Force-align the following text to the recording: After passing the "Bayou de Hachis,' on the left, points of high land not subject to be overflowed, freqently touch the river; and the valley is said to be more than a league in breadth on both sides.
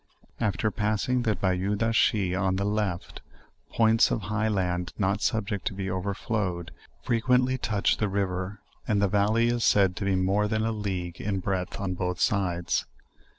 After 0.39 0.71
passing 0.71 1.21
the 1.21 1.35
"Bayou 1.35 1.75
de 1.75 1.85
Hachis,' 1.89 2.35
on 2.35 2.55
the 2.55 2.65
left, 2.65 3.21
points 3.73 4.09
of 4.09 4.21
high 4.23 4.47
land 4.47 4.93
not 4.97 5.21
subject 5.21 5.65
to 5.67 5.75
be 5.75 5.91
overflowed, 5.91 6.71
freqently 7.05 7.61
touch 7.61 7.97
the 7.97 8.09
river; 8.09 8.61
and 8.87 8.99
the 8.99 9.07
valley 9.07 9.49
is 9.49 9.63
said 9.63 9.95
to 9.97 10.05
be 10.05 10.15
more 10.15 10.47
than 10.47 10.65
a 10.65 10.71
league 10.71 11.21
in 11.21 11.39
breadth 11.39 11.79
on 11.79 11.93
both 11.93 12.19
sides. 12.19 12.87